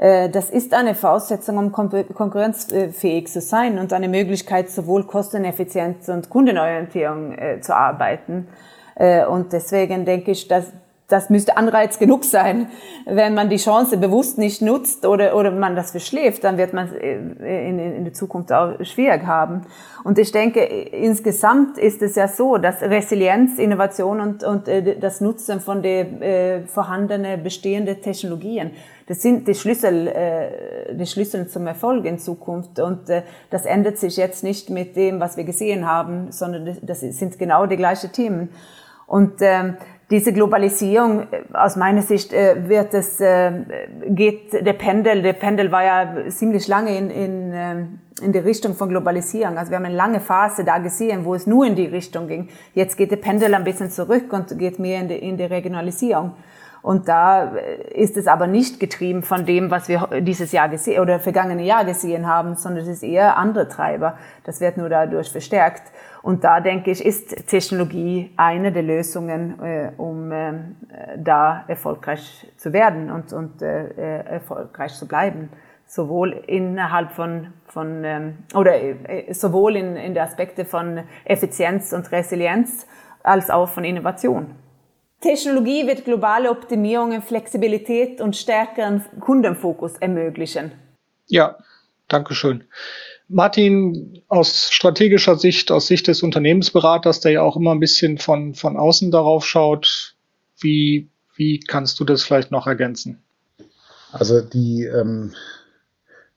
Das 0.00 0.48
ist 0.48 0.74
eine 0.74 0.94
Voraussetzung, 0.94 1.58
um 1.58 1.72
konkurrenzfähig 1.72 3.26
zu 3.26 3.40
sein 3.40 3.80
und 3.80 3.92
eine 3.92 4.06
Möglichkeit, 4.06 4.70
sowohl 4.70 5.02
Kosteneffizienz 5.02 6.08
und 6.08 6.30
Kundenorientierung 6.30 7.36
zu 7.60 7.74
arbeiten. 7.74 8.46
Und 9.28 9.52
deswegen 9.52 10.04
denke 10.04 10.30
ich, 10.30 10.46
dass 10.46 10.72
das 11.08 11.30
müsste 11.30 11.56
Anreiz 11.56 11.98
genug 11.98 12.22
sein. 12.24 12.68
Wenn 13.06 13.32
man 13.34 13.48
die 13.48 13.56
Chance 13.56 13.96
bewusst 13.96 14.36
nicht 14.36 14.60
nutzt 14.60 15.06
oder, 15.06 15.34
oder 15.34 15.50
man 15.50 15.74
das 15.74 15.90
verschläft, 15.90 16.44
dann 16.44 16.58
wird 16.58 16.74
man 16.74 16.94
in, 16.94 17.36
in, 17.38 17.78
in 17.78 18.04
der 18.04 18.12
Zukunft 18.12 18.52
auch 18.52 18.74
schwierig 18.84 19.26
haben. 19.26 19.62
Und 20.04 20.18
ich 20.18 20.32
denke, 20.32 20.60
insgesamt 20.62 21.78
ist 21.78 22.02
es 22.02 22.14
ja 22.14 22.28
so, 22.28 22.58
dass 22.58 22.82
Resilienz, 22.82 23.58
Innovation 23.58 24.20
und, 24.20 24.44
und 24.44 24.68
äh, 24.68 24.98
das 24.98 25.22
Nutzen 25.22 25.60
von 25.60 25.82
den 25.82 26.20
äh, 26.20 26.60
vorhandenen, 26.66 27.42
bestehenden 27.42 28.02
Technologien, 28.02 28.72
das 29.06 29.22
sind 29.22 29.48
die 29.48 29.54
Schlüssel, 29.54 30.08
äh, 30.08 30.94
die 30.94 31.06
Schlüssel 31.06 31.48
zum 31.48 31.66
Erfolg 31.66 32.04
in 32.04 32.18
Zukunft. 32.18 32.78
Und 32.78 33.08
äh, 33.08 33.22
das 33.48 33.64
ändert 33.64 33.96
sich 33.96 34.18
jetzt 34.18 34.44
nicht 34.44 34.68
mit 34.68 34.94
dem, 34.96 35.20
was 35.20 35.38
wir 35.38 35.44
gesehen 35.44 35.86
haben, 35.86 36.30
sondern 36.30 36.76
das 36.82 37.00
sind 37.00 37.38
genau 37.38 37.64
die 37.64 37.78
gleichen 37.78 38.12
Themen. 38.12 38.50
Und 39.06 39.40
ähm, 39.40 39.78
diese 40.10 40.32
Globalisierung, 40.32 41.26
äh, 41.30 41.42
aus 41.52 41.76
meiner 41.76 42.02
Sicht 42.02 42.32
äh, 42.32 42.68
wird 42.68 42.94
es, 42.94 43.20
äh, 43.20 43.52
geht 44.08 44.52
der 44.52 44.72
Pendel, 44.72 45.22
der 45.22 45.34
Pendel 45.34 45.70
war 45.70 45.84
ja 45.84 46.30
ziemlich 46.30 46.66
lange 46.66 46.96
in, 46.96 47.10
in, 47.10 48.00
in 48.22 48.32
die 48.32 48.38
Richtung 48.38 48.74
von 48.74 48.88
Globalisierung. 48.88 49.58
Also 49.58 49.70
wir 49.70 49.76
haben 49.76 49.84
eine 49.84 49.94
lange 49.94 50.20
Phase 50.20 50.64
da 50.64 50.78
gesehen, 50.78 51.24
wo 51.24 51.34
es 51.34 51.46
nur 51.46 51.66
in 51.66 51.74
die 51.74 51.86
Richtung 51.86 52.26
ging. 52.26 52.48
Jetzt 52.74 52.96
geht 52.96 53.10
der 53.10 53.16
Pendel 53.16 53.54
ein 53.54 53.64
bisschen 53.64 53.90
zurück 53.90 54.32
und 54.32 54.58
geht 54.58 54.78
mehr 54.78 55.00
in 55.00 55.08
die, 55.08 55.16
in 55.16 55.36
die 55.36 55.44
Regionalisierung. 55.44 56.32
Und 56.88 57.06
da 57.06 57.52
ist 57.92 58.16
es 58.16 58.26
aber 58.26 58.46
nicht 58.46 58.80
getrieben 58.80 59.22
von 59.22 59.44
dem, 59.44 59.70
was 59.70 59.90
wir 59.90 60.08
dieses 60.22 60.52
Jahr 60.52 60.70
gesehen 60.70 61.02
oder 61.02 61.20
vergangene 61.20 61.62
Jahr 61.62 61.84
gesehen 61.84 62.26
haben, 62.26 62.54
sondern 62.54 62.82
es 62.84 62.88
ist 62.88 63.02
eher 63.02 63.36
andere 63.36 63.68
Treiber. 63.68 64.16
Das 64.44 64.62
wird 64.62 64.78
nur 64.78 64.88
dadurch 64.88 65.28
verstärkt. 65.28 65.92
Und 66.22 66.44
da 66.44 66.60
denke 66.60 66.90
ich, 66.90 67.04
ist 67.04 67.46
Technologie 67.46 68.32
eine 68.38 68.72
der 68.72 68.84
Lösungen, 68.84 69.62
äh, 69.62 69.92
um 69.98 70.32
äh, 70.32 70.54
da 71.18 71.64
erfolgreich 71.68 72.50
zu 72.56 72.72
werden 72.72 73.10
und, 73.10 73.34
und 73.34 73.60
äh, 73.60 73.88
äh 73.88 74.24
erfolgreich 74.36 74.94
zu 74.94 75.06
bleiben. 75.06 75.50
Sowohl 75.84 76.42
innerhalb 76.46 77.12
von, 77.12 77.48
von 77.66 78.02
ähm, 78.02 78.38
oder 78.54 78.80
äh, 78.80 79.34
sowohl 79.34 79.76
in, 79.76 79.94
in 79.96 80.14
der 80.14 80.22
Aspekte 80.22 80.64
von 80.64 81.00
Effizienz 81.26 81.92
und 81.92 82.10
Resilienz 82.12 82.86
als 83.22 83.50
auch 83.50 83.68
von 83.68 83.84
Innovation. 83.84 84.54
Technologie 85.20 85.86
wird 85.86 86.04
globale 86.04 86.50
Optimierungen, 86.50 87.22
Flexibilität 87.22 88.20
und 88.20 88.36
stärkeren 88.36 89.04
Kundenfokus 89.20 89.94
ermöglichen. 89.98 90.72
Ja, 91.26 91.58
danke 92.06 92.34
schön. 92.34 92.64
Martin, 93.28 94.22
aus 94.28 94.70
strategischer 94.70 95.36
Sicht, 95.36 95.70
aus 95.70 95.86
Sicht 95.86 96.06
des 96.06 96.22
Unternehmensberaters, 96.22 97.20
der 97.20 97.32
ja 97.32 97.42
auch 97.42 97.56
immer 97.56 97.72
ein 97.72 97.80
bisschen 97.80 98.18
von, 98.18 98.54
von 98.54 98.76
außen 98.76 99.10
darauf 99.10 99.44
schaut, 99.44 100.16
wie, 100.60 101.10
wie 101.36 101.60
kannst 101.60 102.00
du 102.00 102.04
das 102.04 102.22
vielleicht 102.22 102.50
noch 102.50 102.66
ergänzen? 102.66 103.22
Also 104.12 104.40
die, 104.40 104.84
ähm, 104.84 105.34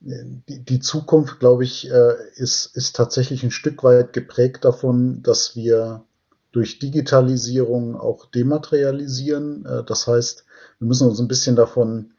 die, 0.01 0.65
die 0.65 0.79
Zukunft, 0.79 1.39
glaube 1.39 1.63
ich, 1.63 1.89
äh, 1.89 2.13
ist, 2.35 2.75
ist 2.75 2.95
tatsächlich 2.95 3.43
ein 3.43 3.51
Stück 3.51 3.83
weit 3.83 4.11
geprägt 4.11 4.65
davon, 4.65 5.23
dass 5.23 5.55
wir 5.55 6.03
durch 6.51 6.79
Digitalisierung 6.79 7.95
auch 7.95 8.25
dematerialisieren. 8.25 9.65
Äh, 9.65 9.83
das 9.83 10.07
heißt, 10.07 10.45
wir 10.79 10.87
müssen 10.87 11.07
uns 11.07 11.19
ein 11.19 11.27
bisschen 11.27 11.55
davon 11.55 12.13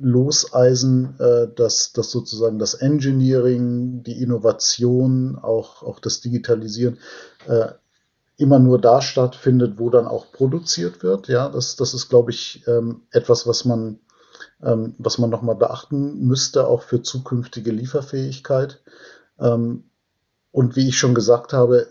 loseisen, 0.00 1.18
äh, 1.18 1.48
dass, 1.54 1.92
dass 1.92 2.10
sozusagen 2.10 2.58
das 2.58 2.74
Engineering, 2.74 4.02
die 4.02 4.22
Innovation, 4.22 5.38
auch, 5.40 5.82
auch 5.82 6.00
das 6.00 6.20
Digitalisieren 6.20 6.98
äh, 7.46 7.68
immer 8.36 8.60
nur 8.60 8.80
da 8.80 9.02
stattfindet, 9.02 9.74
wo 9.78 9.90
dann 9.90 10.06
auch 10.06 10.30
produziert 10.32 11.02
wird. 11.02 11.28
Ja, 11.28 11.48
das, 11.48 11.76
das 11.76 11.94
ist, 11.94 12.08
glaube 12.08 12.30
ich, 12.30 12.62
ähm, 12.68 13.02
etwas, 13.10 13.46
was 13.46 13.64
man, 13.64 13.98
ähm, 14.62 14.94
was 14.98 15.18
man 15.18 15.30
nochmal 15.30 15.56
beachten 15.56 16.20
müsste, 16.20 16.66
auch 16.68 16.82
für 16.82 17.02
zukünftige 17.02 17.72
Lieferfähigkeit. 17.72 18.80
Ähm, 19.40 19.84
und 20.52 20.76
wie 20.76 20.88
ich 20.88 20.98
schon 20.98 21.14
gesagt 21.14 21.52
habe, 21.52 21.88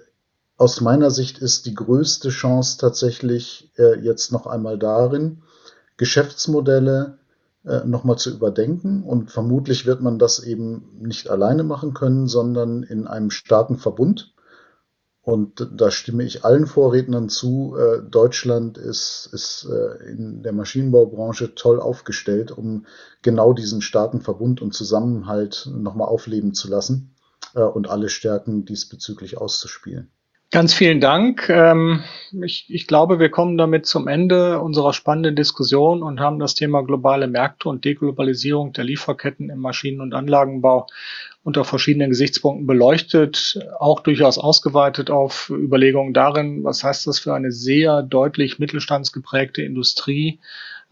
aus 0.58 0.82
meiner 0.82 1.12
Sicht 1.12 1.38
ist 1.38 1.68
die 1.68 1.76
größte 1.76 2.30
Chance 2.30 2.80
tatsächlich 2.80 3.72
äh, 3.78 4.00
jetzt 4.00 4.32
noch 4.32 4.48
einmal 4.48 4.80
darin, 4.80 5.44
Geschäftsmodelle 5.98 7.20
äh, 7.64 7.86
nochmal 7.86 8.18
zu 8.18 8.32
überdenken. 8.32 9.04
Und 9.04 9.32
vermutlich 9.32 9.86
wird 9.86 10.02
man 10.02 10.18
das 10.18 10.40
eben 10.40 10.98
nicht 11.00 11.30
alleine 11.30 11.64
machen 11.64 11.94
können, 11.94 12.28
sondern 12.28 12.82
in 12.82 13.06
einem 13.06 13.30
starken 13.30 13.78
Verbund. 13.78 14.34
Und 15.22 15.68
da 15.76 15.92
stimme 15.92 16.24
ich 16.24 16.44
allen 16.44 16.66
Vorrednern 16.66 17.30
zu. 17.30 17.76
Äh, 17.78 18.02
Deutschland 18.10 18.80
ist, 18.80 19.30
ist 19.34 19.68
äh, 19.70 20.10
in 20.10 20.42
der 20.42 20.54
Maschinenbaubranche 20.54 21.54
toll 21.54 21.80
aufgestellt, 21.80 22.52
um 22.52 22.88
genau 23.22 23.54
diesen 23.54 23.82
starken 23.82 24.22
Verbund 24.22 24.64
und 24.64 24.74
Zusammenhalt 24.74 25.70
nochmal 25.72 26.08
aufleben 26.08 26.54
zu 26.56 26.68
lassen 26.68 27.14
und 27.54 27.90
alle 27.90 28.10
Stärken 28.10 28.66
diesbezüglich 28.66 29.38
auszuspielen. 29.38 30.12
Ganz 30.50 30.74
vielen 30.74 31.02
Dank. 31.02 31.50
Ähm, 31.50 32.04
ich, 32.42 32.68
ich, 32.70 32.88
glaube, 32.88 33.20
wir 33.20 33.30
kommen 33.30 33.58
damit 33.58 33.86
zum 33.86 34.08
Ende 34.08 34.62
unserer 34.62 34.94
spannenden 34.94 35.36
Diskussion 35.36 36.02
und 36.02 36.22
haben 36.22 36.40
das 36.40 36.56
Thema 36.56 36.84
globale 36.84 37.28
Märkte 37.28 37.68
und 37.68 37.84
Deglobalisierung 37.84 38.72
der 38.72 38.86
Lieferketten 38.86 39.50
im 39.50 39.60
Maschinen- 39.60 40.00
und 40.00 40.14
Anlagenbau 40.14 40.88
unter 41.44 41.66
verschiedenen 41.66 42.12
Gesichtspunkten 42.12 42.66
beleuchtet, 42.66 43.60
auch 43.78 44.00
durchaus 44.00 44.38
ausgeweitet 44.38 45.10
auf 45.10 45.50
Überlegungen 45.50 46.14
darin, 46.14 46.64
was 46.64 46.82
heißt 46.82 47.08
das 47.08 47.20
für 47.20 47.34
eine 47.34 47.52
sehr 47.52 48.02
deutlich 48.02 48.58
mittelstandsgeprägte 48.58 49.64
Industrie, 49.64 50.40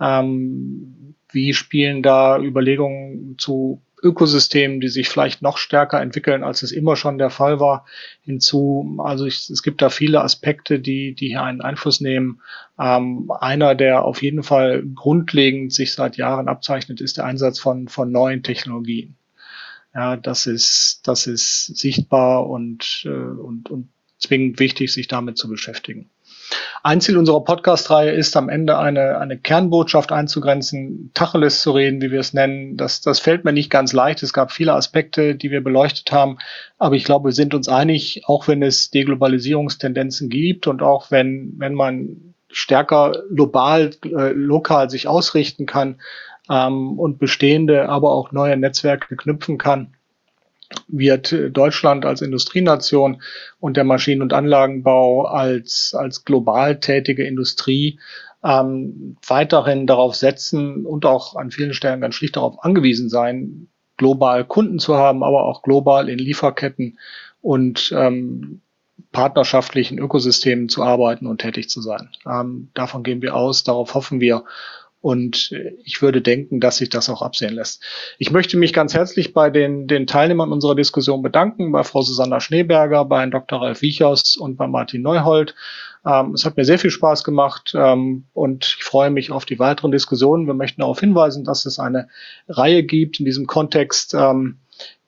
ähm, 0.02 1.16
wie 1.32 1.54
spielen 1.54 2.04
da 2.04 2.38
Überlegungen 2.40 3.38
zu 3.38 3.82
Ökosystemen, 4.06 4.80
die 4.80 4.88
sich 4.88 5.10
vielleicht 5.10 5.42
noch 5.42 5.58
stärker 5.58 6.00
entwickeln, 6.00 6.44
als 6.44 6.62
es 6.64 6.72
immer 6.72 6.96
schon 6.96 7.18
der 7.18 7.32
Fall 7.32 7.60
war, 7.60 7.86
hinzu. 8.22 8.98
Also 9.00 9.26
ich, 9.26 9.50
es 9.50 9.64
gibt 9.64 9.82
da 9.82 9.90
viele 9.90 10.22
Aspekte, 10.22 10.80
die, 10.80 11.16
die 11.16 11.30
hier 11.30 11.42
einen 11.42 11.62
Einfluss 11.62 12.00
nehmen. 12.00 12.42
Ähm, 12.80 13.32
einer, 13.40 13.74
der 13.76 14.06
auf 14.06 14.22
jeden 14.22 14.44
Fall 14.44 14.84
grundlegend 14.94 15.74
sich 15.74 15.94
seit 15.94 16.18
Jahren 16.18 16.48
abzeichnet, 16.48 17.02
ist 17.02 17.18
der 17.18 17.26
Einsatz 17.26 17.60
von, 17.60 17.88
von 17.88 18.12
neuen 18.12 18.44
Technologien. 18.44 19.16
Ja, 19.94 20.18
das 20.18 20.46
ist, 20.46 21.02
das 21.08 21.26
ist 21.26 21.78
sichtbar 21.78 22.48
und, 22.48 23.04
äh, 23.06 23.10
und, 23.10 23.72
und 23.72 23.90
zwingend 24.20 24.60
wichtig, 24.60 24.94
sich 24.94 25.08
damit 25.08 25.38
zu 25.38 25.50
beschäftigen. 25.50 26.10
Ein 26.84 27.02
Ziel 27.02 27.18
unserer 27.18 27.44
Podcast-Reihe 27.44 28.12
ist, 28.12 28.38
am 28.38 28.48
Ende 28.48 28.78
eine, 28.78 29.18
eine 29.18 29.38
Kernbotschaft 29.38 30.12
einzugrenzen, 30.12 31.12
Tacheles 31.14 31.62
zu 31.62 31.72
reden, 31.72 32.02
wie 32.02 32.12
wir 32.12 32.20
es 32.20 32.34
nennen. 32.34 32.78
Das, 32.78 33.02
das 33.02 33.20
fällt 33.20 33.44
mir 33.44 33.54
nicht 33.54 33.72
ganz 33.72 33.92
leicht. 33.92 34.22
Es 34.22 34.34
gab 34.34 34.52
viele 34.52 34.74
Aspekte, 34.74 35.36
die 35.36 35.50
wir 35.50 35.64
beleuchtet 35.64 36.12
haben. 36.12 36.38
Aber 36.78 36.96
ich 36.96 37.04
glaube, 37.04 37.30
wir 37.30 37.34
sind 37.34 37.54
uns 37.56 37.68
einig, 37.68 38.22
auch 38.26 38.48
wenn 38.48 38.62
es 38.62 38.92
Deglobalisierungstendenzen 38.92 40.30
gibt 40.30 40.68
und 40.68 40.84
auch 40.84 41.10
wenn, 41.10 41.56
wenn 41.58 41.74
man 41.74 42.36
stärker 42.50 43.24
global, 43.34 43.92
äh, 44.04 44.32
lokal 44.32 44.90
sich 44.90 45.08
ausrichten 45.08 45.66
kann 45.66 46.00
ähm, 46.50 47.00
und 47.00 47.18
bestehende, 47.18 47.90
aber 47.90 48.12
auch 48.12 48.32
neue 48.32 48.58
Netzwerke 48.58 49.16
knüpfen 49.16 49.58
kann, 49.58 49.95
wird 50.88 51.36
Deutschland 51.52 52.06
als 52.06 52.22
Industrienation 52.22 53.22
und 53.60 53.78
der 53.78 53.84
Maschinen- 53.84 54.22
und 54.22 54.34
Anlagenbau 54.34 55.26
als, 55.26 55.94
als 55.98 56.26
global 56.26 56.80
tätige 56.80 57.26
Industrie 57.26 58.00
ähm, 58.44 59.18
weiterhin 59.28 59.88
darauf 59.88 60.16
setzen 60.16 60.86
und 60.86 61.06
auch 61.06 61.36
an 61.36 61.52
vielen 61.52 61.74
Stellen 61.74 62.02
ganz 62.02 62.16
schlicht 62.16 62.36
darauf 62.36 62.64
angewiesen 62.64 63.10
sein, 63.10 63.68
global 63.98 64.46
Kunden 64.46 64.80
zu 64.80 64.96
haben, 64.96 65.24
aber 65.24 65.44
auch 65.44 65.64
global 65.64 66.10
in 66.10 66.20
Lieferketten 66.20 67.00
und 67.42 67.94
ähm, 67.96 68.62
partnerschaftlichen 69.12 69.98
Ökosystemen 69.98 70.70
zu 70.70 70.84
arbeiten 70.84 71.26
und 71.26 71.42
tätig 71.42 71.70
zu 71.70 71.82
sein. 71.82 72.10
Ähm, 72.26 72.70
davon 72.74 73.04
gehen 73.04 73.22
wir 73.22 73.36
aus, 73.36 73.64
darauf 73.64 73.94
hoffen 73.94 74.20
wir 74.20 74.44
und 75.06 75.52
ich 75.84 76.02
würde 76.02 76.20
denken, 76.20 76.60
dass 76.60 76.78
sich 76.78 76.90
das 76.90 77.12
auch 77.12 77.22
absehen 77.22 77.54
lässt. 77.54 77.84
Ich 78.18 78.32
möchte 78.32 78.58
mich 78.58 78.74
ganz 78.74 78.96
herzlich 78.96 79.36
bei 79.36 79.52
den, 79.52 79.86
den 79.86 80.08
Teilnehmern 80.08 80.52
unserer 80.52 80.74
Diskussion 80.74 81.22
bedanken, 81.22 81.72
bei 81.72 81.84
Frau 81.84 82.02
Susanna 82.02 82.40
Schneeberger, 82.40 83.06
bei 83.06 83.20
Herrn 83.20 83.30
Dr. 83.30 83.62
Ralf 83.62 83.84
Wiechers 83.84 84.36
und 84.36 84.58
bei 84.58 84.66
Martin 84.66 85.04
Neuhold. 85.04 85.54
Ähm, 86.08 86.34
es 86.34 86.44
hat 86.44 86.58
mir 86.58 86.66
sehr 86.66 86.80
viel 86.80 86.90
Spaß 86.90 87.24
gemacht 87.24 87.76
ähm, 87.78 88.26
und 88.34 88.78
ich 88.80 88.84
freue 88.84 89.12
mich 89.12 89.30
auf 89.30 89.46
die 89.46 89.60
weiteren 89.60 89.92
Diskussionen. 89.92 90.48
Wir 90.48 90.56
möchten 90.56 90.82
darauf 90.82 91.00
hinweisen, 91.00 91.44
dass 91.44 91.68
es 91.68 91.78
eine 91.78 92.08
Reihe 92.50 92.82
gibt 92.82 93.20
in 93.20 93.26
diesem 93.26 93.46
Kontext, 93.46 94.16
ähm, 94.16 94.58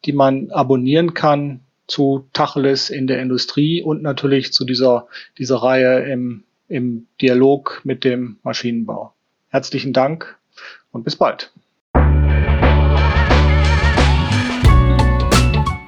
die 0.06 0.14
man 0.14 0.52
abonnieren 0.52 1.16
kann 1.16 1.62
zu 1.88 2.28
Tacheles 2.34 2.92
in 2.92 3.08
der 3.08 3.20
Industrie 3.20 3.82
und 3.82 4.04
natürlich 4.04 4.54
zu 4.54 4.64
dieser, 4.64 5.08
dieser 5.40 5.56
Reihe 5.56 6.02
im, 6.02 6.44
im 6.68 7.08
Dialog 7.20 7.82
mit 7.84 8.04
dem 8.04 8.38
Maschinenbau. 8.44 9.16
Herzlichen 9.50 9.94
Dank 9.94 10.38
und 10.92 11.04
bis 11.04 11.16
bald. 11.16 11.52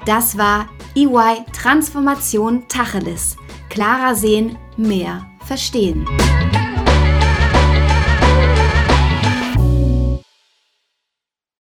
Das 0.06 0.38
war 0.38 0.68
EY 0.96 1.44
Transformation 1.52 2.66
Tacheles. 2.68 3.36
Klarer 3.68 4.14
sehen, 4.14 4.56
mehr 4.76 5.26
verstehen. 5.46 6.06